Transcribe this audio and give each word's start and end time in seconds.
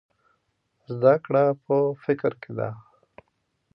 زده 0.93 1.13
کړه 1.25 1.43
په 1.65 1.75
فکر 2.03 2.31
کې 2.41 2.51
ده. 2.59 2.69